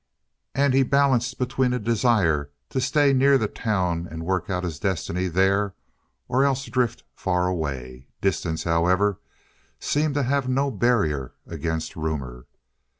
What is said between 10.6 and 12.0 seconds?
barrier against